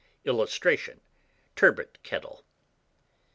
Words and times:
[Illustration: 0.25 0.99
TURBOT 1.55 2.01
KETTLE. 2.01 2.43